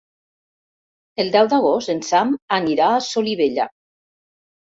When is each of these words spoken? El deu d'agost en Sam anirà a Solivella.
El 1.23 1.27
deu 1.35 1.49
d'agost 1.51 1.91
en 1.95 2.01
Sam 2.09 2.33
anirà 2.59 2.87
a 2.95 3.03
Solivella. 3.09 3.67